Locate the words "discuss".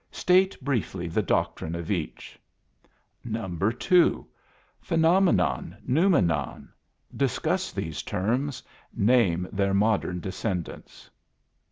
7.15-7.71